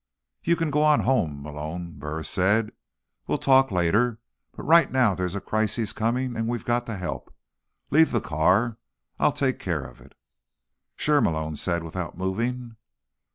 [0.43, 2.71] "You can go on home, Malone," Burris said.
[3.27, 4.17] "We'll talk later,
[4.51, 7.31] but right now there's a crisis coming and we've got to help.
[7.91, 8.77] Leave the car.
[9.19, 10.15] I'll take care of it."
[10.95, 12.77] "Sure," Malone said, without moving.